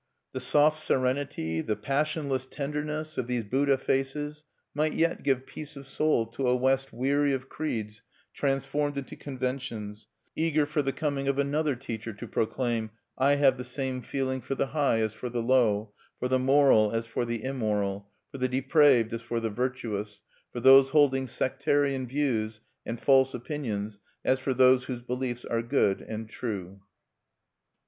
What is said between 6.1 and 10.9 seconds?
to a West weary of creeds transformed into conventions, eager for